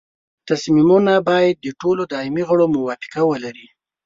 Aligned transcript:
تصمیمونه 0.49 1.13
باید 1.29 1.55
د 1.61 1.67
ټولو 1.81 2.01
دایمي 2.13 2.43
غړو 2.49 2.65
موافقه 2.75 3.21
ولري. 3.29 3.67